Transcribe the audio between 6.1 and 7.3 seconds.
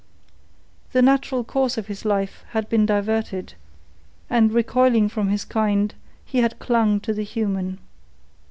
he had clung to the